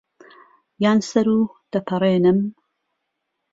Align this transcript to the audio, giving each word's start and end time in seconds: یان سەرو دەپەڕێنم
یان 0.83 0.99
سەرو 1.09 1.39
دەپەڕێنم 1.71 2.39